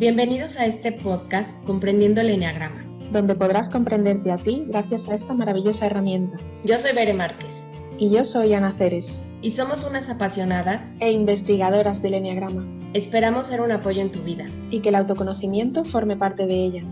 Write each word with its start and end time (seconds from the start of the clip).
Bienvenidos 0.00 0.56
a 0.56 0.64
este 0.64 0.92
podcast 0.92 1.62
Comprendiendo 1.66 2.22
el 2.22 2.30
Enneagrama, 2.30 2.86
donde 3.12 3.34
podrás 3.34 3.68
comprenderte 3.68 4.32
a 4.32 4.38
ti 4.38 4.64
gracias 4.66 5.10
a 5.10 5.14
esta 5.14 5.34
maravillosa 5.34 5.84
herramienta. 5.84 6.38
Yo 6.64 6.78
soy 6.78 6.94
Bere 6.94 7.12
Márquez. 7.12 7.68
Y 7.98 8.08
yo 8.08 8.24
soy 8.24 8.54
Ana 8.54 8.72
Ceres. 8.78 9.26
Y 9.42 9.50
somos 9.50 9.84
unas 9.84 10.08
apasionadas 10.08 10.94
e 11.00 11.12
investigadoras 11.12 12.00
del 12.00 12.14
Enneagrama. 12.14 12.66
Esperamos 12.94 13.48
ser 13.48 13.60
un 13.60 13.72
apoyo 13.72 14.00
en 14.00 14.10
tu 14.10 14.22
vida. 14.22 14.46
Y 14.70 14.80
que 14.80 14.88
el 14.88 14.94
autoconocimiento 14.94 15.84
forme 15.84 16.16
parte 16.16 16.46
de 16.46 16.54
ella. 16.54 16.84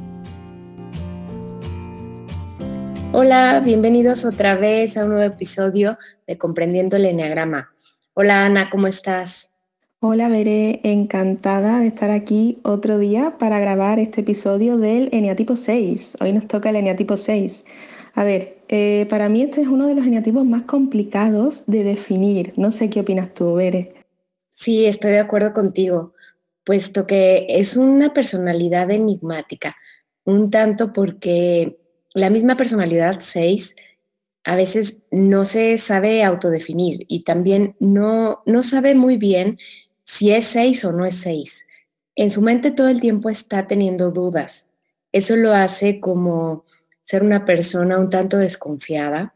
Hola, 3.15 3.63
bienvenidos 3.65 4.27
otra 4.27 4.55
vez 4.55 4.99
a 4.99 5.05
un 5.05 5.13
nuevo 5.13 5.33
episodio 5.33 5.97
de 6.27 6.37
Comprendiendo 6.37 6.97
el 6.97 7.07
Enneagrama. 7.07 7.71
Hola 8.13 8.45
Ana, 8.45 8.69
¿cómo 8.69 8.87
estás? 8.87 9.55
Hola, 10.01 10.29
Veré, 10.29 10.81
encantada 10.85 11.81
de 11.81 11.89
estar 11.89 12.13
aquí 12.13 12.61
otro 12.63 13.01
día 13.01 13.37
para 13.37 13.59
grabar 13.59 13.99
este 13.99 14.21
episodio 14.21 14.79
del 14.79 15.09
Eneatipo 15.11 15.57
6. 15.57 16.19
Hoy 16.21 16.33
nos 16.33 16.47
toca 16.47 16.71
el 16.71 16.77
Eneatipo 16.77 17.17
6. 17.17 17.65
A 18.15 18.23
ver, 18.23 18.63
eh, 18.69 19.07
para 19.11 19.29
mí 19.29 19.43
este 19.43 19.63
es 19.63 19.67
uno 19.67 19.89
de 19.89 19.97
los 19.97 20.07
eneatipos 20.07 20.45
más 20.45 20.63
complicados 20.63 21.65
de 21.67 21.83
definir. 21.83 22.53
No 22.57 22.71
sé 22.71 22.89
qué 22.91 23.01
opinas 23.01 23.35
tú, 23.35 23.55
Veré. 23.55 23.93
Sí, 24.49 24.87
estoy 24.87 25.11
de 25.11 25.19
acuerdo 25.19 25.53
contigo, 25.53 26.15
puesto 26.63 27.05
que 27.05 27.47
es 27.49 27.77
una 27.77 28.15
personalidad 28.15 28.93
enigmática, 28.93 29.77
un 30.23 30.49
tanto 30.49 30.93
porque 30.93 31.77
la 32.15 32.31
misma 32.31 32.57
personalidad 32.57 33.19
6 33.19 33.75
a 34.45 34.55
veces 34.55 35.03
no 35.11 35.45
se 35.45 35.77
sabe 35.77 36.23
autodefinir 36.23 37.05
y 37.09 37.25
también 37.25 37.75
no, 37.81 38.43
no 38.47 38.63
sabe 38.63 38.95
muy 38.95 39.17
bien 39.17 39.59
si 40.09 40.33
es 40.33 40.47
seis 40.47 40.87
o 40.87 40.91
no 40.91 41.05
es 41.05 41.17
seis. 41.17 41.67
En 42.17 42.31
su 42.31 42.41
mente 42.41 42.71
todo 42.71 42.89
el 42.89 42.99
tiempo 42.99 43.29
está 43.29 43.67
teniendo 43.67 44.11
dudas. 44.11 44.67
Eso 45.13 45.37
lo 45.37 45.53
hace 45.53 46.01
como 46.01 46.65
ser 47.03 47.23
una 47.23 47.45
persona 47.45 47.99
un 47.99 48.09
tanto 48.09 48.39
desconfiada. 48.39 49.35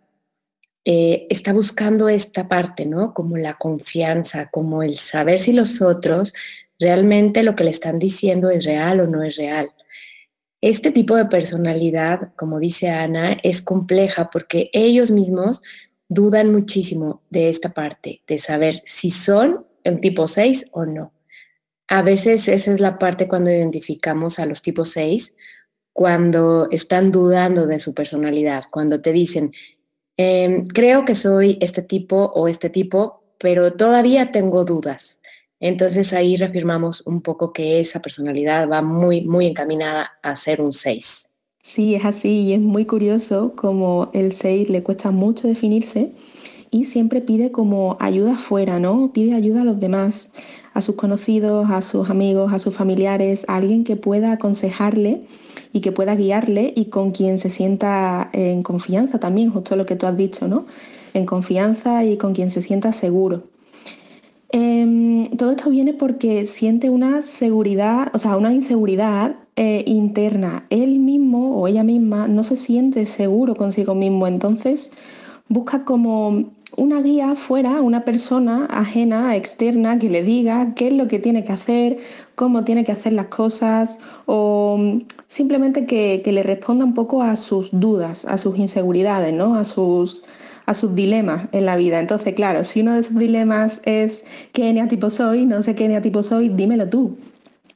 Eh, 0.87 1.27
está 1.29 1.53
buscando 1.53 2.09
esta 2.09 2.49
parte, 2.49 2.87
¿no? 2.87 3.13
Como 3.13 3.37
la 3.37 3.55
confianza, 3.55 4.49
como 4.51 4.83
el 4.83 4.97
saber 4.97 5.39
si 5.39 5.53
los 5.53 5.83
otros 5.83 6.33
realmente 6.79 7.43
lo 7.43 7.55
que 7.55 7.65
le 7.65 7.71
están 7.71 7.99
diciendo 7.99 8.49
es 8.49 8.65
real 8.65 9.01
o 9.01 9.07
no 9.07 9.23
es 9.23 9.37
real. 9.37 9.71
Este 10.63 10.91
tipo 10.91 11.17
de 11.17 11.27
personalidad, 11.27 12.33
como 12.35 12.59
dice 12.59 12.89
Ana, 12.89 13.37
es 13.43 13.61
compleja 13.61 14.31
porque 14.31 14.71
ellos 14.73 15.11
mismos 15.11 15.63
dudan 16.09 16.51
muchísimo 16.51 17.21
de 17.29 17.51
esta 17.51 17.75
parte, 17.75 18.23
de 18.27 18.39
saber 18.39 18.81
si 18.85 19.11
son 19.11 19.67
en 19.85 20.01
tipo 20.01 20.27
6 20.27 20.67
o 20.73 20.85
no. 20.85 21.13
A 21.89 22.03
veces 22.03 22.49
esa 22.49 22.73
es 22.73 22.81
la 22.81 22.99
parte 22.99 23.29
cuando 23.29 23.51
identificamos 23.51 24.39
a 24.39 24.47
los 24.47 24.63
tipos 24.63 24.91
6, 24.91 25.35
cuando 25.93 26.69
están 26.71 27.13
dudando 27.13 27.67
de 27.67 27.79
su 27.79 27.93
personalidad, 27.93 28.65
cuando 28.71 29.01
te 29.01 29.13
dicen, 29.13 29.53
em, 30.17 30.67
creo 30.67 31.05
que 31.05 31.15
soy 31.15 31.59
este 31.61 31.83
tipo 31.83 32.33
o 32.35 32.49
este 32.49 32.71
tipo, 32.71 33.23
pero 33.39 33.73
todavía 33.75 34.31
tengo 34.33 34.65
dudas. 34.65 35.21
Entonces 35.61 36.13
ahí 36.13 36.37
reafirmamos 36.37 37.07
un 37.07 37.23
poco 37.23 37.53
que 37.53 37.79
esa 37.79 38.01
personalidad 38.01 38.69
va 38.69 38.83
muy, 38.83 39.23
muy 39.23 39.47
encaminada 39.47 40.13
a 40.23 40.35
ser 40.35 40.61
un 40.61 40.73
6. 40.73 41.31
Sí, 41.61 41.95
es 41.95 42.05
así 42.05 42.41
y 42.41 42.53
es 42.55 42.61
muy 42.61 42.87
curioso 42.87 43.55
como 43.55 44.11
el 44.15 44.33
6 44.33 44.69
le 44.69 44.83
cuesta 44.83 45.13
mucho 45.13 45.47
definirse 45.47 46.13
y 46.73 46.87
siempre 46.87 47.21
pide 47.21 47.53
como 47.53 47.99
ayuda 48.01 48.33
afuera, 48.33 48.81
¿no? 48.81 49.13
Pide 49.13 49.35
ayuda 49.35 49.61
a 49.61 49.65
los 49.65 49.79
demás, 49.79 50.31
a 50.73 50.81
sus 50.81 50.97
conocidos, 50.97 51.71
a 51.71 51.83
sus 51.83 52.09
amigos, 52.09 52.53
a 52.55 52.59
sus 52.59 52.75
familiares, 52.75 53.45
a 53.47 53.57
alguien 53.57 53.85
que 53.85 53.95
pueda 53.95 54.33
aconsejarle 54.33 55.21
y 55.75 55.83
que 55.83 55.93
pueda 55.93 56.17
guiarle 56.17 56.73
y 56.75 56.87
con 56.87 57.11
quien 57.11 57.39
se 57.39 57.51
sienta 57.51 58.31
en 58.33 58.63
confianza 58.63 59.21
también, 59.21 59.51
justo 59.51 59.77
lo 59.77 59.85
que 59.85 59.97
tú 59.97 60.07
has 60.07 60.17
dicho, 60.17 60.49
¿no? 60.49 60.65
En 61.13 61.27
confianza 61.27 62.07
y 62.07 62.17
con 62.17 62.33
quien 62.33 62.51
se 62.51 62.63
sienta 62.63 62.91
seguro. 62.93 63.43
Em, 64.51 65.27
todo 65.37 65.51
esto 65.51 65.69
viene 65.69 65.93
porque 65.93 66.47
siente 66.47 66.89
una 66.89 67.21
seguridad, 67.21 68.11
o 68.15 68.19
sea, 68.19 68.39
una 68.39 68.53
inseguridad 68.55 69.37
eh, 69.57 69.85
interna. 69.87 70.65
Él 70.71 70.99
mismo 70.99 71.61
o 71.61 71.69
ella 71.69 71.85
misma 71.85 72.29
no 72.29 72.43
se 72.45 72.57
siente 72.57 73.05
seguro 73.05 73.55
consigo 73.55 73.95
mismo, 73.95 74.27
entonces 74.27 74.91
busca 75.53 75.85
como 75.85 76.53
una 76.77 77.03
guía 77.03 77.37
fuera, 77.37 77.83
una 77.83 78.05
persona 78.05 78.67
ajena, 78.71 79.37
externa, 79.37 79.99
que 79.99 80.09
le 80.09 80.23
diga 80.23 80.75
qué 80.75 80.89
es 80.89 80.95
lo 80.95 81.07
que 81.07 81.19
tiene 81.19 81.45
que 81.45 81.53
hacer, 81.53 81.99
cómo 82.35 82.65
tiene 82.65 82.85
que 82.85 82.93
hacer 82.93 83.13
las 83.13 83.27
cosas 83.27 83.99
o 84.27 84.99
simplemente 85.27 85.85
que, 85.85 86.23
le 86.25 86.43
responda 86.43 86.85
un 86.85 86.95
poco 86.95 87.23
a 87.23 87.37
sus 87.37 87.69
dudas, 87.73 88.25
a 88.25 88.39
sus 88.39 88.59
inseguridades, 88.59 89.35
¿no? 89.35 89.57
a, 89.57 89.65
sus, 89.65 90.25
a 90.65 90.73
sus 90.73 90.95
dilemas 90.95 91.49
en 91.53 91.67
la 91.67 91.77
vida. 91.77 92.01
Entonces, 92.01 92.33
claro, 92.33 92.65
si 92.65 92.81
uno 92.81 92.95
de 92.95 93.01
esos 93.01 93.17
dilemas 93.17 93.83
es 93.85 94.25
qué 94.53 94.71
eneatipo 94.71 95.11
soy, 95.11 95.45
no 95.45 95.63
sé 95.63 95.75
qué 95.75 95.85
eneatipo 95.85 96.23
soy, 96.23 96.49
dímelo 96.49 96.89
tú. 96.89 97.17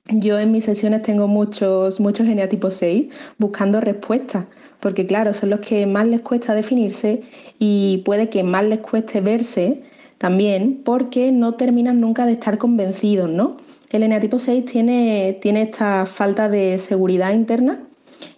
Yo 0.09 0.39
en 0.39 0.53
mis 0.53 0.65
sesiones 0.65 1.03
tengo 1.03 1.27
muchos, 1.27 1.99
muchos 1.99 2.29
eneatipos 2.29 2.77
6 2.77 3.09
buscando 3.39 3.81
respuestas 3.81 4.47
porque 4.87 5.05
claro, 5.05 5.35
son 5.35 5.51
los 5.51 5.59
que 5.59 5.85
más 5.85 6.07
les 6.07 6.23
cuesta 6.23 6.55
definirse 6.55 7.23
y 7.59 8.05
puede 8.05 8.29
que 8.29 8.45
más 8.45 8.65
les 8.65 8.79
cueste 8.79 9.21
verse 9.21 9.83
también 10.17 10.83
porque 10.85 11.33
no 11.33 11.55
terminan 11.55 12.01
nunca 12.01 12.25
de 12.25 12.35
estar 12.35 12.57
convencidos, 12.57 13.29
¿no? 13.29 13.57
El 13.91 14.05
eneatipo 14.05 14.39
6 14.39 14.65
tiene, 14.65 15.41
tiene 15.43 15.63
esta 15.63 16.07
falta 16.07 16.49
de 16.49 16.79
seguridad 16.79 17.33
interna 17.33 17.81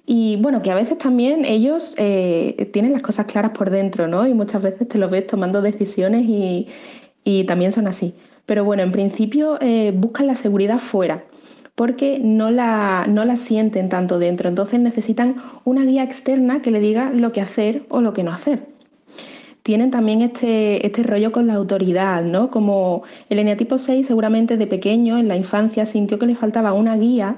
y 0.07 0.37
bueno, 0.37 0.63
que 0.63 0.71
a 0.71 0.75
veces 0.75 0.97
también 0.97 1.45
ellos 1.45 1.95
eh, 1.99 2.71
tienen 2.73 2.95
las 2.95 3.03
cosas 3.03 3.27
claras 3.27 3.51
por 3.51 3.69
dentro, 3.69 4.09
¿no? 4.09 4.27
Y 4.27 4.33
muchas 4.33 4.63
veces 4.63 4.89
te 4.89 4.97
los 4.97 5.11
ves 5.11 5.27
tomando 5.27 5.61
decisiones 5.61 6.25
y, 6.27 6.67
también 7.47 7.73
son 7.73 7.89
así. 7.89 8.15
Pero 8.47 8.65
bueno, 8.65 8.83
en 8.83 8.91
principio 8.91 9.59
eh, 9.61 9.93
buscan 9.95 10.27
la 10.27 10.35
seguridad 10.35 10.79
fuera 10.79 11.25
porque 11.79 12.19
no 12.21 12.51
la, 12.51 13.07
no 13.09 13.25
la 13.25 13.37
sienten 13.37 13.89
tanto 13.89 14.19
dentro. 14.19 14.49
Entonces 14.49 14.81
necesitan 14.81 15.37
una 15.65 15.85
guía 15.85 16.03
externa 16.03 16.61
que 16.61 16.73
le 16.73 16.81
diga 16.81 17.13
lo 17.13 17.31
que 17.31 17.41
hacer 17.41 17.85
o 17.89 18.01
lo 18.01 18.13
que 18.13 18.25
no 18.25 18.33
hacer. 18.33 18.67
Tienen 19.63 19.93
también 19.93 20.21
este, 20.21 20.85
este 20.85 21.05
rollo 21.05 21.31
con 21.31 21.47
la 21.47 21.55
autoridad, 21.55 22.25
¿no? 22.25 22.51
Como 22.51 23.05
el 23.31 23.39
eneatipo 23.39 23.79
6 23.79 24.05
seguramente 24.05 24.57
de 24.57 24.67
pequeño, 24.67 25.19
en 25.19 25.29
la 25.29 25.37
infancia, 25.37 25.87
sintió 25.87 26.19
que 26.19 26.27
le 26.27 26.35
faltaba 26.35 26.73
una 26.73 26.97
guía 26.97 27.37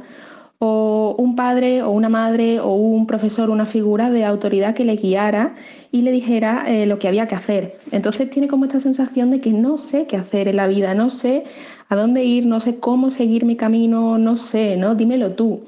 o 0.62 1.14
un 1.16 1.36
padre 1.36 1.82
o 1.82 1.90
una 1.90 2.10
madre 2.10 2.60
o 2.60 2.74
un 2.74 3.06
profesor, 3.06 3.48
una 3.48 3.64
figura 3.64 4.10
de 4.10 4.26
autoridad 4.26 4.74
que 4.74 4.84
le 4.84 4.96
guiara 4.96 5.54
y 5.90 6.02
le 6.02 6.12
dijera 6.12 6.64
eh, 6.66 6.84
lo 6.84 6.98
que 6.98 7.08
había 7.08 7.26
que 7.26 7.34
hacer. 7.34 7.78
Entonces 7.92 8.28
tiene 8.28 8.46
como 8.46 8.66
esta 8.66 8.78
sensación 8.78 9.30
de 9.30 9.40
que 9.40 9.52
no 9.52 9.78
sé 9.78 10.06
qué 10.06 10.18
hacer 10.18 10.48
en 10.48 10.56
la 10.56 10.66
vida, 10.66 10.92
no 10.94 11.08
sé 11.08 11.44
a 11.88 11.96
dónde 11.96 12.24
ir, 12.24 12.44
no 12.44 12.60
sé 12.60 12.78
cómo 12.78 13.10
seguir 13.10 13.46
mi 13.46 13.56
camino, 13.56 14.18
no 14.18 14.36
sé, 14.36 14.76
¿no? 14.76 14.94
Dímelo 14.94 15.32
tú. 15.32 15.62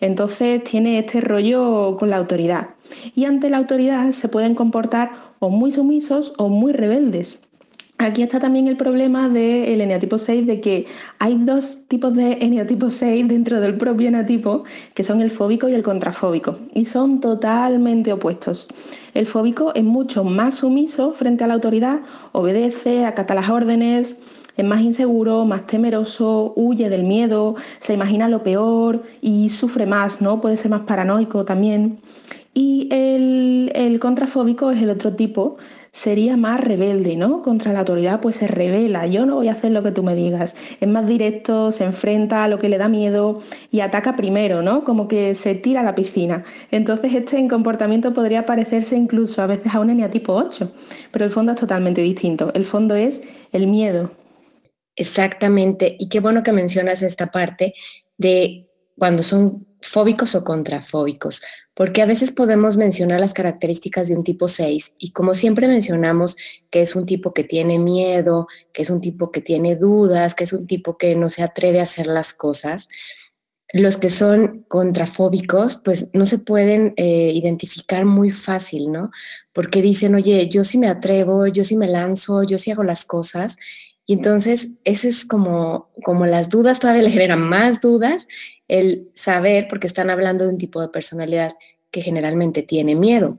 Entonces 0.00 0.62
tiene 0.64 0.98
este 0.98 1.22
rollo 1.22 1.96
con 1.98 2.10
la 2.10 2.18
autoridad. 2.18 2.68
Y 3.14 3.24
ante 3.24 3.48
la 3.48 3.56
autoridad 3.56 4.12
se 4.12 4.28
pueden 4.28 4.54
comportar 4.54 5.12
o 5.38 5.48
muy 5.48 5.70
sumisos 5.70 6.34
o 6.36 6.50
muy 6.50 6.74
rebeldes. 6.74 7.40
Aquí 7.98 8.22
está 8.22 8.38
también 8.40 8.68
el 8.68 8.76
problema 8.76 9.30
del 9.30 9.80
eneatipo 9.80 10.18
6 10.18 10.46
de 10.46 10.60
que 10.60 10.86
hay 11.18 11.34
dos 11.38 11.84
tipos 11.88 12.14
de 12.14 12.32
eneatipo 12.42 12.90
6 12.90 13.26
dentro 13.28 13.58
del 13.60 13.76
propio 13.76 14.08
eneatipo, 14.08 14.64
que 14.94 15.02
son 15.02 15.22
el 15.22 15.30
fóbico 15.30 15.68
y 15.68 15.74
el 15.74 15.82
contrafóbico, 15.82 16.58
y 16.74 16.84
son 16.84 17.20
totalmente 17.20 18.12
opuestos. 18.12 18.68
El 19.14 19.26
fóbico 19.26 19.74
es 19.74 19.82
mucho 19.82 20.24
más 20.24 20.56
sumiso 20.56 21.12
frente 21.12 21.44
a 21.44 21.46
la 21.46 21.54
autoridad, 21.54 22.00
obedece, 22.32 23.06
acata 23.06 23.34
las 23.34 23.48
órdenes, 23.48 24.18
es 24.58 24.64
más 24.64 24.80
inseguro, 24.82 25.44
más 25.46 25.66
temeroso, 25.66 26.52
huye 26.56 26.90
del 26.90 27.04
miedo, 27.04 27.56
se 27.78 27.94
imagina 27.94 28.28
lo 28.28 28.42
peor 28.42 29.02
y 29.22 29.48
sufre 29.48 29.86
más, 29.86 30.20
¿no? 30.20 30.40
Puede 30.40 30.56
ser 30.56 30.70
más 30.70 30.82
paranoico 30.82 31.44
también. 31.44 31.98
Y 32.54 32.88
el, 32.90 33.70
el 33.74 33.98
contrafóbico 34.00 34.70
es 34.70 34.82
el 34.82 34.88
otro 34.88 35.12
tipo, 35.12 35.58
sería 35.96 36.36
más 36.36 36.60
rebelde, 36.60 37.16
¿no? 37.16 37.40
Contra 37.40 37.72
la 37.72 37.78
autoridad, 37.78 38.20
pues 38.20 38.36
se 38.36 38.46
revela, 38.46 39.06
yo 39.06 39.24
no 39.24 39.36
voy 39.36 39.48
a 39.48 39.52
hacer 39.52 39.72
lo 39.72 39.82
que 39.82 39.92
tú 39.92 40.02
me 40.02 40.14
digas. 40.14 40.54
Es 40.78 40.86
más 40.86 41.06
directo, 41.06 41.72
se 41.72 41.84
enfrenta 41.84 42.44
a 42.44 42.48
lo 42.48 42.58
que 42.58 42.68
le 42.68 42.76
da 42.76 42.86
miedo 42.86 43.38
y 43.70 43.80
ataca 43.80 44.14
primero, 44.14 44.60
¿no? 44.60 44.84
Como 44.84 45.08
que 45.08 45.34
se 45.34 45.54
tira 45.54 45.80
a 45.80 45.84
la 45.84 45.94
piscina. 45.94 46.44
Entonces 46.70 47.14
este 47.14 47.48
comportamiento 47.48 48.12
podría 48.12 48.44
parecerse 48.44 48.94
incluso 48.94 49.40
a 49.40 49.46
veces 49.46 49.74
a 49.74 49.80
un 49.80 49.88
eneatipo 49.88 50.34
8, 50.34 50.70
pero 51.12 51.24
el 51.24 51.30
fondo 51.30 51.52
es 51.52 51.58
totalmente 51.58 52.02
distinto. 52.02 52.52
El 52.52 52.66
fondo 52.66 52.94
es 52.94 53.22
el 53.52 53.66
miedo, 53.66 54.10
Exactamente. 54.96 55.94
Y 55.98 56.08
qué 56.08 56.20
bueno 56.20 56.42
que 56.42 56.52
mencionas 56.52 57.02
esta 57.02 57.30
parte 57.30 57.74
de 58.16 58.70
cuando 58.98 59.22
son 59.22 59.66
fóbicos 59.82 60.34
o 60.34 60.42
contrafóbicos, 60.42 61.42
porque 61.76 62.00
a 62.00 62.06
veces 62.06 62.32
podemos 62.32 62.78
mencionar 62.78 63.20
las 63.20 63.34
características 63.34 64.08
de 64.08 64.16
un 64.16 64.24
tipo 64.24 64.48
6 64.48 64.96
y 64.98 65.12
como 65.12 65.34
siempre 65.34 65.68
mencionamos 65.68 66.38
que 66.70 66.80
es 66.80 66.96
un 66.96 67.04
tipo 67.04 67.34
que 67.34 67.44
tiene 67.44 67.78
miedo, 67.78 68.48
que 68.72 68.80
es 68.80 68.88
un 68.88 69.02
tipo 69.02 69.30
que 69.30 69.42
tiene 69.42 69.76
dudas, 69.76 70.34
que 70.34 70.44
es 70.44 70.54
un 70.54 70.66
tipo 70.66 70.96
que 70.96 71.14
no 71.14 71.28
se 71.28 71.42
atreve 71.42 71.80
a 71.80 71.82
hacer 71.82 72.06
las 72.06 72.32
cosas, 72.32 72.88
los 73.74 73.98
que 73.98 74.08
son 74.08 74.64
contrafóbicos, 74.68 75.76
pues 75.76 76.08
no 76.14 76.24
se 76.24 76.38
pueden 76.38 76.94
eh, 76.96 77.32
identificar 77.34 78.06
muy 78.06 78.30
fácil, 78.30 78.90
¿no? 78.90 79.10
Porque 79.52 79.82
dicen, 79.82 80.14
oye, 80.14 80.48
yo 80.48 80.64
sí 80.64 80.78
me 80.78 80.88
atrevo, 80.88 81.46
yo 81.46 81.62
sí 81.62 81.76
me 81.76 81.88
lanzo, 81.88 82.42
yo 82.42 82.56
sí 82.56 82.70
hago 82.70 82.84
las 82.84 83.04
cosas. 83.04 83.58
Y 84.06 84.14
entonces, 84.14 84.70
ese 84.84 85.08
es 85.08 85.24
como, 85.24 85.90
como 86.02 86.26
las 86.26 86.48
dudas, 86.48 86.78
todavía 86.78 87.02
le 87.02 87.10
generan 87.10 87.40
más 87.40 87.80
dudas 87.80 88.28
el 88.68 89.10
saber, 89.14 89.66
porque 89.68 89.88
están 89.88 90.10
hablando 90.10 90.44
de 90.44 90.50
un 90.50 90.58
tipo 90.58 90.80
de 90.80 90.88
personalidad 90.88 91.54
que 91.90 92.02
generalmente 92.02 92.62
tiene 92.62 92.94
miedo. 92.94 93.38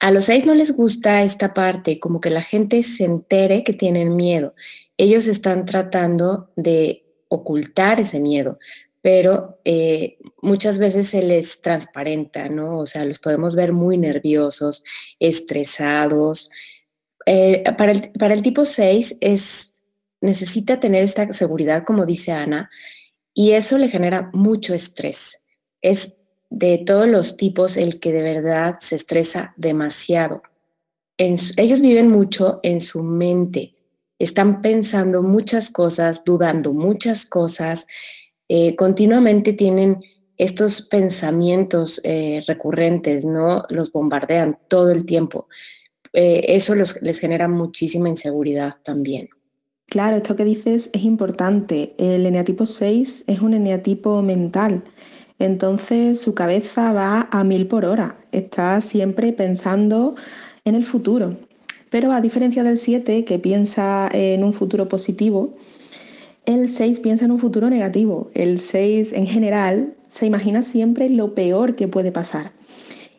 A 0.00 0.10
los 0.10 0.24
seis 0.24 0.44
no 0.44 0.54
les 0.54 0.72
gusta 0.72 1.22
esta 1.22 1.54
parte, 1.54 2.00
como 2.00 2.20
que 2.20 2.30
la 2.30 2.42
gente 2.42 2.82
se 2.82 3.04
entere 3.04 3.62
que 3.62 3.72
tienen 3.72 4.16
miedo. 4.16 4.54
Ellos 4.96 5.28
están 5.28 5.64
tratando 5.64 6.50
de 6.56 7.04
ocultar 7.28 8.00
ese 8.00 8.18
miedo, 8.18 8.58
pero 9.00 9.60
eh, 9.64 10.18
muchas 10.40 10.78
veces 10.78 11.08
se 11.08 11.22
les 11.22 11.60
transparenta, 11.60 12.48
¿no? 12.48 12.78
O 12.80 12.86
sea, 12.86 13.04
los 13.04 13.20
podemos 13.20 13.54
ver 13.54 13.72
muy 13.72 13.96
nerviosos, 13.96 14.82
estresados. 15.20 16.50
Eh, 17.26 17.64
para, 17.76 17.92
el, 17.92 18.42
tipo 18.42 18.64
6 18.64 19.16
es, 19.20 19.82
necesita 20.20 20.80
tener 20.80 21.02
esta 21.02 21.32
seguridad, 21.32 21.84
como 21.84 22.06
dice 22.06 22.32
Ana, 22.32 22.70
y 23.34 23.52
eso 23.52 23.78
le 23.78 23.88
genera 23.88 24.30
mucho 24.32 24.74
estrés. 24.74 25.38
Es 25.80 26.16
de 26.50 26.78
todos 26.78 27.08
los 27.08 27.36
tipos 27.36 27.76
el 27.76 27.98
que 27.98 28.12
de 28.12 28.22
verdad 28.22 28.76
se 28.80 28.96
estresa 28.96 29.54
demasiado. 29.56 30.42
ellos 31.16 31.80
viven 31.80 32.08
mucho 32.08 32.60
en 32.62 32.80
su 32.80 33.02
mente, 33.02 33.74
están 34.18 34.62
pensando 34.62 35.22
muchas 35.22 35.70
cosas, 35.70 36.22
dudando 36.24 36.72
muchas 36.72 37.24
cosas, 37.24 37.86
eh, 38.48 38.76
continuamente 38.76 39.52
tienen 39.52 40.00
estos 40.36 40.82
pensamientos 40.82 42.00
eh, 42.04 42.42
recurrentes, 42.46 43.24
¿no? 43.24 43.64
Los 43.70 43.92
bombardean 43.92 44.58
todo 44.68 44.90
el 44.90 45.06
tiempo. 45.06 45.48
Eh, 46.12 46.44
eso 46.48 46.74
les 46.74 47.18
genera 47.18 47.48
muchísima 47.48 48.08
inseguridad 48.08 48.76
también. 48.82 49.28
Claro, 49.92 50.16
esto 50.16 50.36
que 50.36 50.46
dices 50.46 50.88
es 50.94 51.02
importante. 51.02 51.94
El 51.98 52.24
eneatipo 52.24 52.64
6 52.64 53.24
es 53.26 53.40
un 53.40 53.52
eneatipo 53.52 54.22
mental. 54.22 54.84
Entonces 55.38 56.18
su 56.18 56.34
cabeza 56.34 56.94
va 56.94 57.28
a 57.30 57.44
mil 57.44 57.66
por 57.66 57.84
hora. 57.84 58.16
Está 58.32 58.80
siempre 58.80 59.34
pensando 59.34 60.14
en 60.64 60.76
el 60.76 60.84
futuro. 60.84 61.36
Pero 61.90 62.12
a 62.12 62.22
diferencia 62.22 62.64
del 62.64 62.78
7, 62.78 63.26
que 63.26 63.38
piensa 63.38 64.08
en 64.12 64.44
un 64.44 64.54
futuro 64.54 64.88
positivo, 64.88 65.54
el 66.46 66.70
6 66.70 67.00
piensa 67.00 67.26
en 67.26 67.32
un 67.32 67.38
futuro 67.38 67.68
negativo. 67.68 68.30
El 68.32 68.60
6 68.60 69.12
en 69.12 69.26
general 69.26 69.94
se 70.06 70.24
imagina 70.24 70.62
siempre 70.62 71.10
lo 71.10 71.34
peor 71.34 71.76
que 71.76 71.86
puede 71.86 72.12
pasar. 72.12 72.52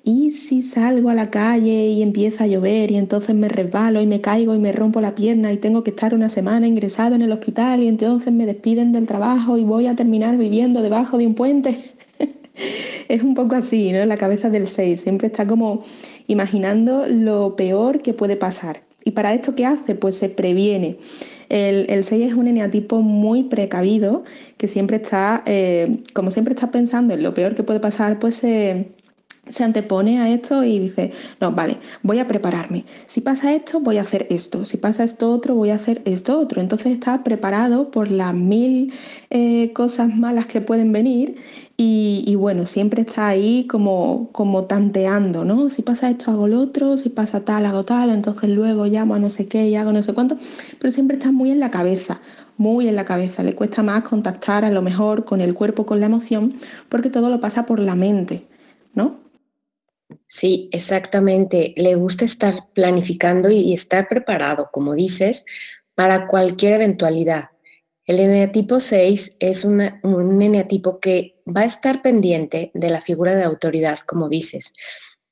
¿Y 0.05 0.31
si 0.31 0.61
salgo 0.61 1.09
a 1.09 1.13
la 1.13 1.29
calle 1.29 1.87
y 1.87 2.01
empieza 2.01 2.43
a 2.43 2.47
llover 2.47 2.91
y 2.91 2.97
entonces 2.97 3.33
me 3.35 3.47
resbalo 3.47 4.01
y 4.01 4.05
me 4.05 4.19
caigo 4.19 4.53
y 4.53 4.59
me 4.59 4.73
rompo 4.73 4.99
la 4.99 5.15
pierna 5.15 5.53
y 5.53 5.57
tengo 5.57 5.81
que 5.85 5.91
estar 5.91 6.13
una 6.13 6.27
semana 6.27 6.67
ingresado 6.67 7.15
en 7.15 7.21
el 7.21 7.31
hospital 7.31 7.81
y 7.81 7.87
entonces 7.87 8.33
me 8.33 8.45
despiden 8.45 8.91
del 8.91 9.07
trabajo 9.07 9.57
y 9.57 9.63
voy 9.63 9.87
a 9.87 9.95
terminar 9.95 10.37
viviendo 10.37 10.81
debajo 10.81 11.17
de 11.17 11.25
un 11.25 11.35
puente? 11.35 11.79
es 13.07 13.23
un 13.23 13.33
poco 13.33 13.55
así, 13.55 13.93
¿no? 13.93 14.03
La 14.03 14.17
cabeza 14.17 14.49
del 14.49 14.67
6, 14.67 14.99
siempre 14.99 15.27
está 15.27 15.47
como 15.47 15.83
imaginando 16.27 17.07
lo 17.07 17.55
peor 17.55 18.01
que 18.01 18.13
puede 18.13 18.35
pasar. 18.35 18.83
¿Y 19.05 19.11
para 19.11 19.33
esto 19.33 19.55
qué 19.55 19.65
hace? 19.65 19.95
Pues 19.95 20.17
se 20.17 20.27
previene. 20.27 20.97
El, 21.47 21.89
el 21.89 22.03
6 22.03 22.25
es 22.27 22.33
un 22.33 22.47
eneatipo 22.47 23.01
muy 23.01 23.43
precavido 23.43 24.25
que 24.57 24.67
siempre 24.67 24.97
está, 24.97 25.43
eh, 25.45 26.03
como 26.13 26.29
siempre 26.29 26.53
está 26.55 26.71
pensando 26.71 27.13
en 27.13 27.23
lo 27.23 27.33
peor 27.33 27.55
que 27.55 27.63
puede 27.63 27.79
pasar, 27.79 28.19
pues 28.19 28.35
se 28.35 28.91
se 29.47 29.63
antepone 29.63 30.21
a 30.21 30.29
esto 30.29 30.63
y 30.63 30.79
dice, 30.79 31.11
no, 31.41 31.51
vale, 31.51 31.77
voy 32.01 32.19
a 32.19 32.27
prepararme. 32.27 32.85
Si 33.05 33.19
pasa 33.19 33.53
esto, 33.53 33.81
voy 33.81 33.97
a 33.97 34.01
hacer 34.01 34.25
esto. 34.29 34.65
Si 34.65 34.77
pasa 34.77 35.03
esto 35.03 35.31
otro, 35.31 35.55
voy 35.55 35.69
a 35.71 35.75
hacer 35.75 36.01
esto 36.05 36.39
otro. 36.39 36.61
Entonces 36.61 36.93
está 36.93 37.23
preparado 37.23 37.91
por 37.91 38.09
las 38.09 38.33
mil 38.33 38.93
eh, 39.29 39.73
cosas 39.73 40.15
malas 40.15 40.45
que 40.45 40.61
pueden 40.61 40.93
venir 40.93 41.35
y, 41.75 42.35
bueno, 42.35 42.65
siempre 42.65 43.01
está 43.01 43.27
ahí 43.27 43.65
como, 43.67 44.29
como 44.31 44.65
tanteando, 44.65 45.43
¿no? 45.43 45.69
Si 45.69 45.81
pasa 45.81 46.09
esto, 46.09 46.31
hago 46.31 46.47
lo 46.47 46.61
otro, 46.61 46.97
si 46.97 47.09
pasa 47.09 47.43
tal, 47.43 47.65
hago 47.65 47.83
tal, 47.83 48.11
entonces 48.11 48.49
luego 48.49 48.85
llamo 48.85 49.15
a 49.15 49.19
no 49.19 49.29
sé 49.29 49.47
qué 49.47 49.67
y 49.67 49.75
hago 49.75 49.91
no 49.91 50.01
sé 50.01 50.13
cuánto, 50.13 50.37
pero 50.79 50.91
siempre 50.91 51.17
está 51.17 51.31
muy 51.33 51.51
en 51.51 51.59
la 51.59 51.71
cabeza, 51.71 52.21
muy 52.57 52.87
en 52.87 52.95
la 52.95 53.03
cabeza. 53.03 53.43
Le 53.43 53.55
cuesta 53.55 53.83
más 53.83 54.03
contactar 54.03 54.63
a 54.63 54.71
lo 54.71 54.81
mejor 54.81 55.25
con 55.25 55.41
el 55.41 55.53
cuerpo, 55.53 55.85
con 55.85 55.99
la 55.99 56.05
emoción, 56.05 56.53
porque 56.87 57.09
todo 57.09 57.29
lo 57.29 57.41
pasa 57.41 57.65
por 57.65 57.79
la 57.79 57.95
mente, 57.95 58.45
¿no? 58.93 59.19
Sí, 60.27 60.69
exactamente. 60.71 61.73
Le 61.75 61.95
gusta 61.95 62.25
estar 62.25 62.69
planificando 62.73 63.49
y 63.49 63.73
estar 63.73 64.07
preparado, 64.07 64.69
como 64.71 64.93
dices, 64.93 65.45
para 65.95 66.27
cualquier 66.27 66.73
eventualidad. 66.73 67.49
El 68.05 68.19
eneatipo 68.19 68.79
6 68.79 69.37
es 69.39 69.63
un 69.63 69.81
eneatipo 70.41 70.99
que 70.99 71.41
va 71.47 71.61
a 71.61 71.65
estar 71.65 72.01
pendiente 72.01 72.71
de 72.73 72.89
la 72.89 73.01
figura 73.01 73.35
de 73.35 73.43
autoridad, 73.43 73.99
como 73.99 74.27
dices. 74.27 74.73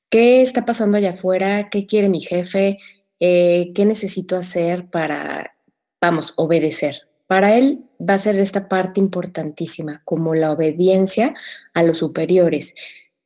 ¿Qué 0.08 0.42
está 0.42 0.64
pasando 0.64 0.98
allá 0.98 1.12
afuera? 1.12 1.70
¿Qué 1.70 1.86
quiere 1.86 2.08
mi 2.08 2.20
jefe? 2.20 2.78
Eh, 3.18 3.72
¿Qué 3.74 3.84
necesito 3.86 4.36
hacer 4.36 4.90
para, 4.90 5.54
vamos, 6.00 6.34
obedecer? 6.36 7.08
Para 7.26 7.56
él 7.56 7.84
va 7.98 8.14
a 8.14 8.18
ser 8.18 8.38
esta 8.38 8.68
parte 8.68 9.00
importantísima, 9.00 10.02
como 10.04 10.34
la 10.34 10.52
obediencia 10.52 11.34
a 11.72 11.82
los 11.82 11.98
superiores. 11.98 12.74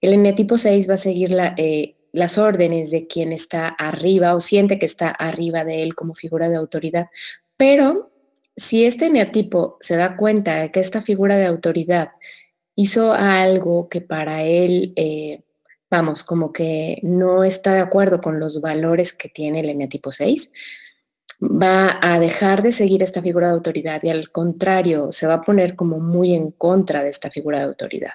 El 0.00 0.12
eneatipo 0.12 0.58
6 0.58 0.88
va 0.88 0.94
a 0.94 0.98
seguir 0.98 1.36
eh, 1.56 1.96
las 2.12 2.38
órdenes 2.38 2.90
de 2.90 3.06
quien 3.06 3.32
está 3.32 3.68
arriba 3.68 4.34
o 4.34 4.40
siente 4.40 4.78
que 4.78 4.86
está 4.86 5.08
arriba 5.08 5.64
de 5.64 5.82
él 5.82 5.94
como 5.94 6.14
figura 6.14 6.48
de 6.48 6.56
autoridad. 6.56 7.08
Pero 7.56 8.10
si 8.56 8.84
este 8.84 9.06
eneatipo 9.06 9.76
se 9.80 9.96
da 9.96 10.16
cuenta 10.16 10.56
de 10.56 10.70
que 10.70 10.80
esta 10.80 11.02
figura 11.02 11.36
de 11.36 11.46
autoridad 11.46 12.10
hizo 12.74 13.12
algo 13.12 13.88
que 13.88 14.00
para 14.00 14.44
él, 14.44 14.92
eh, 14.96 15.42
vamos, 15.90 16.24
como 16.24 16.52
que 16.52 17.00
no 17.02 17.44
está 17.44 17.74
de 17.74 17.80
acuerdo 17.80 18.20
con 18.20 18.38
los 18.38 18.60
valores 18.60 19.12
que 19.12 19.28
tiene 19.28 19.60
el 19.60 19.70
eneatipo 19.70 20.10
6, 20.10 20.50
va 21.42 21.98
a 22.00 22.18
dejar 22.18 22.62
de 22.62 22.72
seguir 22.72 23.02
esta 23.02 23.22
figura 23.22 23.48
de 23.48 23.54
autoridad 23.54 24.00
y 24.02 24.08
al 24.08 24.30
contrario, 24.30 25.12
se 25.12 25.26
va 25.26 25.34
a 25.34 25.42
poner 25.42 25.76
como 25.76 26.00
muy 26.00 26.34
en 26.34 26.50
contra 26.50 27.02
de 27.02 27.10
esta 27.10 27.30
figura 27.30 27.58
de 27.58 27.64
autoridad. 27.64 28.12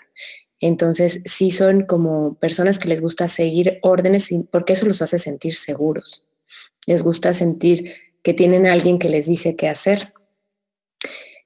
Entonces, 0.61 1.23
sí 1.25 1.49
son 1.49 1.85
como 1.85 2.35
personas 2.35 2.77
que 2.77 2.87
les 2.87 3.01
gusta 3.01 3.27
seguir 3.27 3.79
órdenes 3.81 4.29
porque 4.51 4.73
eso 4.73 4.85
los 4.85 5.01
hace 5.01 5.17
sentir 5.17 5.55
seguros. 5.55 6.27
Les 6.85 7.01
gusta 7.01 7.33
sentir 7.33 7.93
que 8.21 8.35
tienen 8.35 8.67
a 8.67 8.73
alguien 8.73 8.99
que 8.99 9.09
les 9.09 9.25
dice 9.25 9.55
qué 9.55 9.67
hacer. 9.67 10.13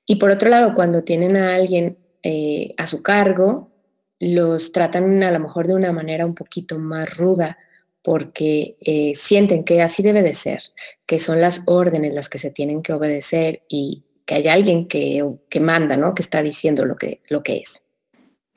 Y 0.06 0.18
por 0.18 0.32
otro 0.32 0.50
lado, 0.50 0.76
cuando 0.76 1.04
tienen 1.04 1.38
a 1.38 1.56
alguien 1.56 1.98
eh, 2.24 2.74
a 2.78 2.86
su 2.86 3.02
cargo, 3.02 3.72
los 4.20 4.74
tratan 4.74 5.24
a 5.24 5.32
lo 5.32 5.40
mejor 5.40 5.68
de 5.68 5.76
una 5.76 5.94
manera 5.94 6.26
un 6.26 6.36
poquito 6.36 6.78
más 6.78 7.16
ruda 7.18 7.58
porque 8.04 8.76
eh, 8.82 9.14
sienten 9.16 9.64
que 9.64 9.82
así 9.82 10.04
debe 10.04 10.24
de 10.24 10.34
ser, 10.34 10.62
que 11.06 11.20
son 11.20 11.42
las 11.42 11.64
órdenes 11.66 12.14
las 12.14 12.30
que 12.30 12.38
se 12.38 12.52
tienen 12.52 12.84
que 12.84 12.94
obedecer 12.94 13.64
y 13.68 14.04
que 14.26 14.36
hay 14.36 14.48
alguien 14.48 14.88
que, 14.88 15.26
que 15.50 15.60
manda, 15.60 15.96
¿no? 15.96 16.14
que 16.14 16.22
está 16.22 16.44
diciendo 16.44 16.86
lo 16.86 16.96
que, 16.96 17.22
lo 17.30 17.42
que 17.42 17.58
es. 17.58 17.85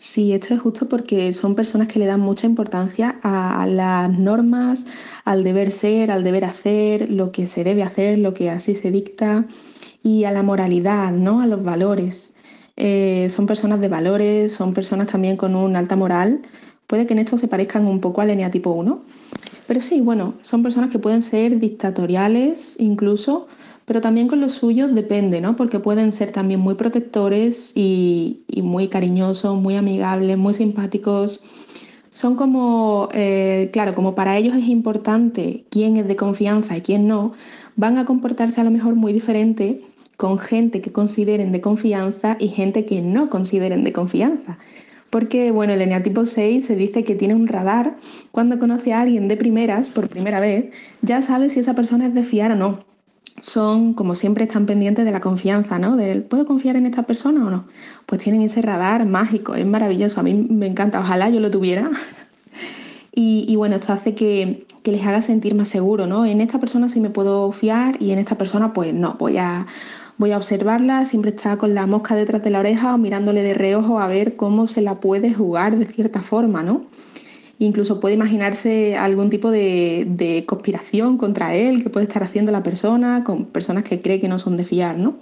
Sí, 0.00 0.32
esto 0.32 0.54
es 0.54 0.60
justo 0.60 0.88
porque 0.88 1.32
son 1.32 1.56
personas 1.56 1.88
que 1.88 1.98
le 1.98 2.06
dan 2.06 2.20
mucha 2.20 2.46
importancia 2.46 3.18
a 3.24 3.66
las 3.66 4.16
normas, 4.16 4.86
al 5.24 5.42
deber 5.42 5.72
ser, 5.72 6.12
al 6.12 6.22
deber 6.22 6.44
hacer, 6.44 7.10
lo 7.10 7.32
que 7.32 7.48
se 7.48 7.64
debe 7.64 7.82
hacer, 7.82 8.16
lo 8.20 8.32
que 8.32 8.48
así 8.48 8.76
se 8.76 8.92
dicta 8.92 9.44
y 10.00 10.22
a 10.22 10.30
la 10.30 10.44
moralidad, 10.44 11.10
¿no? 11.10 11.40
A 11.40 11.48
los 11.48 11.64
valores. 11.64 12.34
Eh, 12.76 13.26
son 13.30 13.46
personas 13.46 13.80
de 13.80 13.88
valores, 13.88 14.52
son 14.52 14.72
personas 14.72 15.08
también 15.08 15.36
con 15.36 15.56
una 15.56 15.80
alta 15.80 15.96
moral. 15.96 16.42
Puede 16.86 17.04
que 17.06 17.14
en 17.14 17.18
esto 17.18 17.36
se 17.36 17.48
parezcan 17.48 17.84
un 17.84 18.00
poco 18.00 18.20
al 18.20 18.30
eneatipo 18.30 18.70
1. 18.70 19.02
Pero 19.66 19.80
sí, 19.80 20.00
bueno, 20.00 20.34
son 20.42 20.62
personas 20.62 20.90
que 20.90 21.00
pueden 21.00 21.22
ser 21.22 21.58
dictatoriales 21.58 22.76
incluso, 22.78 23.48
pero 23.88 24.02
también 24.02 24.28
con 24.28 24.42
los 24.42 24.52
suyos 24.52 24.94
depende, 24.94 25.40
¿no? 25.40 25.56
Porque 25.56 25.80
pueden 25.80 26.12
ser 26.12 26.30
también 26.30 26.60
muy 26.60 26.74
protectores 26.74 27.72
y, 27.74 28.44
muy 28.62 28.88
cariñosos, 28.88 29.56
muy 29.56 29.76
amigables, 29.76 30.36
muy 30.36 30.52
simpáticos. 30.52 31.42
Son 32.10 32.36
como, 32.36 33.08
eh, 33.14 33.70
claro, 33.72 33.94
como 33.94 34.14
para 34.14 34.36
ellos 34.36 34.54
es 34.54 34.68
importante 34.68 35.64
quién 35.70 35.96
es 35.96 36.06
de 36.06 36.16
confianza 36.16 36.76
y 36.76 36.82
quién 36.82 37.08
no, 37.08 37.32
van 37.76 37.96
a 37.96 38.04
comportarse 38.04 38.60
a 38.60 38.64
lo 38.64 38.70
mejor 38.70 38.94
muy 38.94 39.14
diferente 39.14 39.80
con 40.18 40.38
gente 40.38 40.82
que 40.82 40.92
consideren 40.92 41.50
de 41.50 41.62
confianza 41.62 42.36
y 42.38 42.48
gente 42.48 42.84
que 42.84 43.00
no 43.00 43.30
consideren 43.30 43.84
de 43.84 43.94
confianza. 43.94 44.58
Porque, 45.08 45.50
bueno, 45.50 45.72
el 45.72 45.80
eneatipo 45.80 46.26
6 46.26 46.62
se 46.62 46.76
dice 46.76 47.04
que 47.04 47.14
tiene 47.14 47.34
un 47.34 47.48
radar. 47.48 47.96
Cuando 48.32 48.58
conoce 48.58 48.92
a 48.92 49.00
alguien 49.00 49.28
de 49.28 49.38
primeras, 49.38 49.88
por 49.88 50.10
primera 50.10 50.40
vez, 50.40 50.66
ya 51.00 51.22
sabe 51.22 51.48
si 51.48 51.60
esa 51.60 51.72
persona 51.72 52.08
es 52.08 52.12
de 52.12 52.22
fiar 52.22 52.52
o 52.52 52.56
no 52.56 52.97
son, 53.40 53.94
como 53.94 54.14
siempre, 54.14 54.44
están 54.44 54.66
pendientes 54.66 55.04
de 55.04 55.12
la 55.12 55.20
confianza, 55.20 55.78
¿no? 55.78 55.96
Del, 55.96 56.22
¿puedo 56.22 56.46
confiar 56.46 56.76
en 56.76 56.86
esta 56.86 57.02
persona 57.02 57.46
o 57.46 57.50
no? 57.50 57.66
Pues 58.06 58.22
tienen 58.22 58.42
ese 58.42 58.62
radar 58.62 59.06
mágico, 59.06 59.54
es 59.54 59.66
maravilloso, 59.66 60.20
a 60.20 60.22
mí 60.22 60.34
me 60.34 60.66
encanta, 60.66 61.00
ojalá 61.00 61.30
yo 61.30 61.40
lo 61.40 61.50
tuviera. 61.50 61.90
y, 63.12 63.54
bueno, 63.56 63.76
esto 63.76 63.92
hace 63.92 64.14
que, 64.14 64.66
que, 64.82 64.92
les 64.92 65.04
haga 65.06 65.22
sentir 65.22 65.54
más 65.54 65.68
seguro, 65.68 66.06
¿no? 66.06 66.24
En 66.24 66.40
esta 66.40 66.60
persona 66.60 66.88
sí 66.88 67.00
me 67.00 67.10
puedo 67.10 67.52
fiar 67.52 68.00
y 68.00 68.12
en 68.12 68.18
esta 68.18 68.38
persona 68.38 68.72
pues 68.72 68.94
no, 68.94 69.16
voy 69.18 69.38
a, 69.38 69.66
voy 70.18 70.32
a 70.32 70.36
observarla, 70.36 71.04
siempre 71.04 71.30
está 71.30 71.56
con 71.56 71.74
la 71.74 71.86
mosca 71.86 72.14
detrás 72.14 72.42
de 72.42 72.50
la 72.50 72.60
oreja 72.60 72.94
o 72.94 72.98
mirándole 72.98 73.42
de 73.42 73.54
reojo 73.54 74.00
a 74.00 74.08
ver 74.08 74.36
cómo 74.36 74.66
se 74.66 74.82
la 74.82 75.00
puede 75.00 75.32
jugar 75.32 75.78
de 75.78 75.86
cierta 75.86 76.22
forma, 76.22 76.62
¿no? 76.62 76.82
Incluso 77.60 77.98
puede 77.98 78.14
imaginarse 78.14 78.96
algún 78.96 79.30
tipo 79.30 79.50
de, 79.50 80.44
conspiración 80.46 81.18
contra 81.18 81.54
él 81.54 81.82
que 81.82 81.90
puede 81.90 82.06
estar 82.06 82.22
haciendo 82.22 82.52
la 82.52 82.62
persona, 82.62 83.24
con 83.24 83.46
personas 83.46 83.82
que 83.82 84.00
cree 84.00 84.20
que 84.20 84.28
no 84.28 84.38
son 84.38 84.56
de 84.56 84.64
fiar, 84.64 84.96
¿no? 84.96 85.16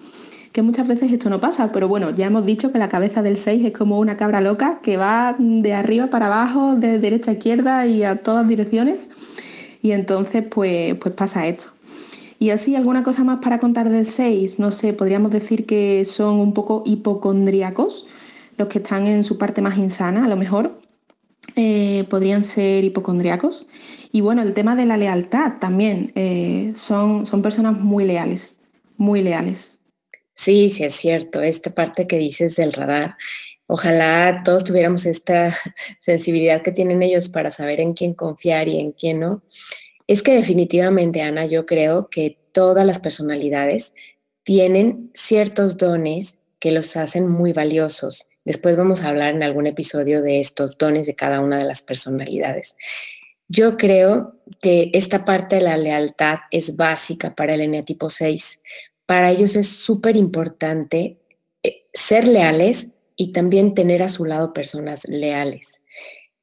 Que 0.52 0.62
muchas 0.62 0.86
veces 0.86 1.12
esto 1.12 1.30
no 1.30 1.40
pasa, 1.40 1.72
pero 1.72 1.88
bueno, 1.88 2.10
ya 2.10 2.26
hemos 2.26 2.44
dicho 2.44 2.72
que 2.72 2.78
la 2.78 2.88
cabeza 2.88 3.22
del 3.22 3.38
6 3.38 3.64
es 3.64 3.72
como 3.72 3.98
una 3.98 4.16
cabra 4.16 4.40
loca 4.40 4.80
que 4.82 4.96
va 4.96 5.34
de 5.38 5.72
arriba 5.74 6.08
para 6.08 6.26
abajo, 6.26 6.74
de 6.76 6.98
derecha 6.98 7.30
a 7.30 7.34
izquierda 7.34 7.86
y 7.86 8.04
a 8.04 8.22
todas 8.22 8.46
direcciones. 8.46 9.08
Y 9.82 9.92
entonces, 9.92 10.44
pues, 10.48 10.94
pues 10.96 11.14
pasa 11.14 11.46
esto. 11.46 11.68
Y 12.38 12.50
así, 12.50 12.76
alguna 12.76 13.02
cosa 13.02 13.24
más 13.24 13.38
para 13.40 13.58
contar 13.58 13.88
del 13.88 14.04
6, 14.04 14.58
no 14.58 14.70
sé, 14.72 14.92
podríamos 14.92 15.30
decir 15.30 15.64
que 15.64 16.04
son 16.04 16.38
un 16.38 16.52
poco 16.52 16.82
hipocondríacos, 16.84 18.06
los 18.58 18.68
que 18.68 18.78
están 18.78 19.06
en 19.06 19.24
su 19.24 19.38
parte 19.38 19.62
más 19.62 19.78
insana, 19.78 20.24
a 20.24 20.28
lo 20.28 20.36
mejor, 20.36 20.78
eh, 21.54 22.04
podrían 22.10 22.42
ser 22.42 22.84
hipocondriacos. 22.84 23.66
Y 24.12 24.20
bueno, 24.20 24.42
el 24.42 24.54
tema 24.54 24.76
de 24.76 24.86
la 24.86 24.96
lealtad 24.96 25.58
también. 25.60 26.12
Eh, 26.14 26.72
son, 26.74 27.26
son 27.26 27.42
personas 27.42 27.78
muy 27.78 28.04
leales, 28.04 28.58
muy 28.96 29.22
leales. 29.22 29.80
Sí, 30.34 30.68
sí, 30.68 30.84
es 30.84 30.94
cierto. 30.94 31.42
Esta 31.42 31.74
parte 31.74 32.06
que 32.06 32.18
dices 32.18 32.56
del 32.56 32.72
radar. 32.72 33.16
Ojalá 33.68 34.42
todos 34.44 34.64
tuviéramos 34.64 35.06
esta 35.06 35.56
sensibilidad 36.00 36.62
que 36.62 36.72
tienen 36.72 37.02
ellos 37.02 37.28
para 37.28 37.50
saber 37.50 37.80
en 37.80 37.94
quién 37.94 38.14
confiar 38.14 38.68
y 38.68 38.78
en 38.78 38.92
quién 38.92 39.20
no. 39.20 39.42
Es 40.06 40.22
que 40.22 40.34
definitivamente, 40.34 41.22
Ana, 41.22 41.46
yo 41.46 41.66
creo 41.66 42.08
que 42.08 42.38
todas 42.52 42.86
las 42.86 42.98
personalidades 42.98 43.92
tienen 44.44 45.10
ciertos 45.14 45.76
dones 45.76 46.38
que 46.60 46.70
los 46.70 46.96
hacen 46.96 47.28
muy 47.28 47.52
valiosos 47.52 48.28
Después 48.46 48.76
vamos 48.76 49.02
a 49.02 49.08
hablar 49.08 49.34
en 49.34 49.42
algún 49.42 49.66
episodio 49.66 50.22
de 50.22 50.38
estos 50.38 50.78
dones 50.78 51.06
de 51.06 51.16
cada 51.16 51.40
una 51.40 51.58
de 51.58 51.64
las 51.64 51.82
personalidades. 51.82 52.76
Yo 53.48 53.76
creo 53.76 54.36
que 54.62 54.90
esta 54.94 55.24
parte 55.24 55.56
de 55.56 55.62
la 55.62 55.76
lealtad 55.76 56.38
es 56.52 56.76
básica 56.76 57.34
para 57.34 57.54
el 57.54 57.60
eneatipo 57.60 58.08
6. 58.08 58.62
Para 59.04 59.32
ellos 59.32 59.56
es 59.56 59.68
súper 59.68 60.16
importante 60.16 61.18
eh, 61.64 61.86
ser 61.92 62.28
leales 62.28 62.92
y 63.16 63.32
también 63.32 63.74
tener 63.74 64.00
a 64.04 64.08
su 64.08 64.24
lado 64.24 64.52
personas 64.52 65.08
leales. 65.08 65.82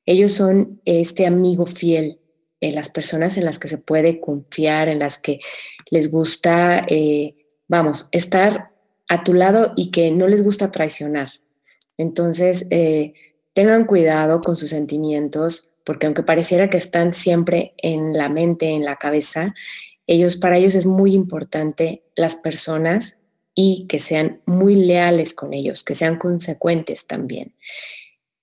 Ellos 0.05 0.33
son 0.33 0.81
este 0.83 1.25
amigo 1.25 1.65
fiel, 1.65 2.19
las 2.59 2.89
personas 2.89 3.37
en 3.37 3.45
las 3.45 3.59
que 3.59 3.69
se 3.69 3.77
puede 3.77 4.19
confiar, 4.19 4.89
en 4.89 4.99
las 4.99 5.17
que 5.17 5.39
les 5.89 6.11
gusta, 6.11 6.81
eh, 6.87 7.35
vamos, 7.69 8.09
estar 8.11 8.71
a 9.07 9.23
tu 9.23 9.33
lado 9.33 9.71
y 9.77 9.91
que 9.91 10.11
no 10.11 10.27
les 10.27 10.43
gusta 10.43 10.69
traicionar. 10.69 11.29
Entonces, 11.97 12.67
eh, 12.69 13.13
tengan 13.53 13.85
cuidado 13.85 14.41
con 14.41 14.55
sus 14.55 14.69
sentimientos, 14.69 15.69
porque 15.83 16.05
aunque 16.05 16.23
pareciera 16.23 16.69
que 16.69 16.77
están 16.77 17.13
siempre 17.13 17.73
en 17.77 18.13
la 18.13 18.29
mente, 18.29 18.69
en 18.69 18.83
la 18.83 18.95
cabeza, 18.95 19.53
ellos, 20.07 20.37
para 20.37 20.57
ellos 20.57 20.75
es 20.75 20.85
muy 20.85 21.13
importante 21.13 22.03
las 22.15 22.35
personas 22.35 23.19
y 23.55 23.85
que 23.87 23.99
sean 23.99 24.41
muy 24.45 24.75
leales 24.75 25.33
con 25.33 25.53
ellos, 25.53 25.83
que 25.83 25.93
sean 25.93 26.17
consecuentes 26.17 27.05
también. 27.05 27.55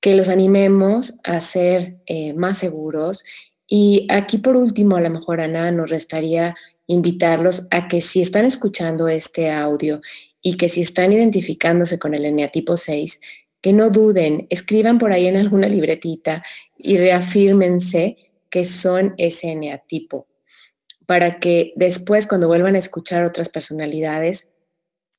Que 0.01 0.15
los 0.15 0.29
animemos 0.29 1.19
a 1.25 1.41
ser 1.41 1.99
eh, 2.07 2.33
más 2.33 2.59
seguros. 2.59 3.25
Y 3.67 4.07
aquí 4.11 4.39
por 4.39 4.57
último, 4.57 4.97
a 4.97 5.01
lo 5.01 5.11
mejor 5.11 5.41
Ana, 5.41 5.71
nos 5.73 5.91
restaría 5.91 6.57
invitarlos 6.87 7.67
a 7.71 7.89
que 7.89 8.01
si 8.01 8.21
están 8.21 8.45
escuchando 8.45 9.09
este 9.09 9.51
audio 9.51 10.01
y 10.43 10.57
que 10.57 10.69
si 10.69 10.81
están 10.81 11.13
identificándose 11.13 11.99
con 11.99 12.15
el 12.15 12.25
eneatipo 12.25 12.77
6, 12.77 13.21
que 13.61 13.73
no 13.73 13.91
duden, 13.91 14.47
escriban 14.51 14.99
por 14.99 15.13
ahí 15.13 15.27
en 15.27 15.37
alguna 15.37 15.69
libretita 15.69 16.43
y 16.77 16.97
reafírmense 16.97 18.17
que 18.49 18.65
son 18.65 19.15
ese 19.19 19.49
eneatipo, 19.49 20.27
para 21.07 21.39
que 21.39 21.73
después 21.77 22.27
cuando 22.27 22.49
vuelvan 22.49 22.75
a 22.75 22.79
escuchar 22.79 23.25
otras 23.25 23.49
personalidades, 23.49 24.53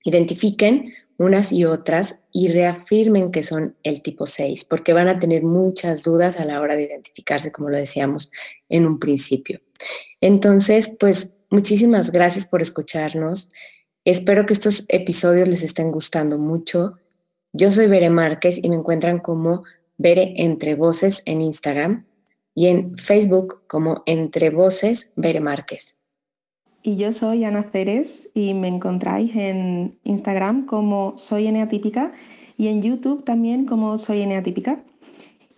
identifiquen 0.03 0.93
unas 1.17 1.51
y 1.51 1.65
otras 1.65 2.25
y 2.31 2.47
reafirmen 2.47 3.31
que 3.31 3.43
son 3.43 3.75
el 3.83 4.01
tipo 4.01 4.25
6, 4.25 4.65
porque 4.65 4.91
van 4.93 5.07
a 5.07 5.19
tener 5.19 5.43
muchas 5.43 6.01
dudas 6.01 6.39
a 6.39 6.45
la 6.45 6.59
hora 6.59 6.75
de 6.75 6.83
identificarse, 6.83 7.51
como 7.51 7.69
lo 7.69 7.77
decíamos 7.77 8.31
en 8.69 8.87
un 8.87 8.99
principio. 8.99 9.61
Entonces, 10.19 10.89
pues 10.99 11.35
muchísimas 11.51 12.11
gracias 12.11 12.47
por 12.47 12.63
escucharnos. 12.63 13.51
Espero 14.03 14.47
que 14.47 14.53
estos 14.53 14.85
episodios 14.89 15.47
les 15.47 15.61
estén 15.61 15.91
gustando 15.91 16.39
mucho. 16.39 16.97
Yo 17.53 17.69
soy 17.69 17.85
Bere 17.85 18.09
Márquez 18.09 18.59
y 18.61 18.67
me 18.67 18.75
encuentran 18.75 19.19
como 19.19 19.63
Bere 19.99 20.33
Entre 20.37 20.73
Voces 20.73 21.21
en 21.25 21.41
Instagram 21.41 22.05
y 22.55 22.67
en 22.67 22.97
Facebook 22.97 23.61
como 23.67 24.01
Entre 24.07 24.49
Voces 24.49 25.11
Bere 25.15 25.39
Márquez. 25.39 25.97
Y 26.81 26.97
yo 26.97 27.11
soy 27.11 27.43
Ana 27.43 27.69
Ceres 27.71 28.31
y 28.33 28.55
me 28.55 28.69
encontráis 28.69 29.35
en 29.35 29.99
Instagram 30.03 30.65
como 30.65 31.13
Soy 31.19 31.45
Eneatípica 31.45 32.11
y 32.57 32.69
en 32.69 32.81
YouTube 32.81 33.23
también 33.23 33.67
como 33.67 33.99
Soy 33.99 34.21
Eneatípica. 34.21 34.83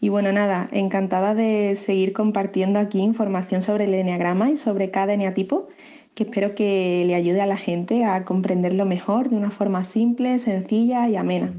Y 0.02 0.10
bueno, 0.10 0.34
nada, 0.34 0.68
encantada 0.74 1.34
de 1.34 1.78
seguir 1.78 2.12
compartiendo 2.12 2.78
aquí 2.78 3.00
información 3.00 3.62
sobre 3.62 3.86
el 3.86 3.94
eneagrama 3.94 4.52
y 4.52 4.58
sobre 4.58 4.92
cada 4.92 5.14
eneatipo, 5.14 5.70
que 6.16 6.24
espero 6.24 6.56
que 6.56 7.04
le 7.08 7.16
ayude 7.16 7.42
a 7.42 7.46
la 7.46 7.58
gente 7.58 8.06
a 8.06 8.24
comprenderlo 8.26 8.86
mejor 8.86 9.30
de 9.30 9.36
una 9.36 9.52
forma 9.52 9.84
simple, 9.84 10.40
sencilla 10.40 11.10
y 11.10 11.16
amena. 11.16 11.54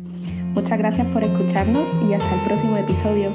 Muchas 0.54 0.78
gracias 0.78 1.06
por 1.08 1.25
escucharnos 1.25 1.96
y 2.08 2.14
hasta 2.14 2.34
el 2.34 2.40
próximo 2.42 2.76
episodio. 2.76 3.32